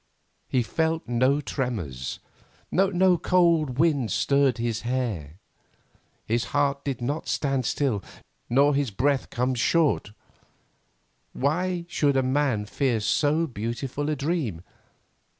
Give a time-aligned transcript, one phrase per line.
[0.47, 2.19] He felt no tremors,
[2.71, 5.35] no cold wind stirred his hair;
[6.25, 8.03] his heart did not stand still,
[8.49, 10.11] nor his breath come short.
[11.33, 14.63] Why should a man fear so beautiful a dream?